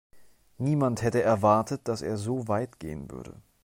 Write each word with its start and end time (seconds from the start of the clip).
Niemand 0.57 1.03
hätte 1.03 1.21
erwartet, 1.21 1.81
dass 1.87 2.01
er 2.01 2.17
so 2.17 2.47
weit 2.47 2.79
gehen 2.79 3.11
würde. 3.11 3.35